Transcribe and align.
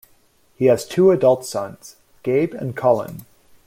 He 0.55 0.65
has 0.65 0.87
two 0.87 1.11
adult 1.11 1.45
sons: 1.45 1.97
Gabe 2.23 2.55
and 2.55 2.75
Colin. 2.75 3.23